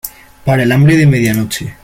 para 0.45 0.63
el 0.63 0.71
hambre 0.71 0.97
de 0.97 1.05
medianoche. 1.05 1.75